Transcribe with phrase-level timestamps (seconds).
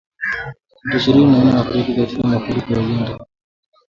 [0.83, 3.19] Watu ishirini na nne wafariki katika mafuriko Uganda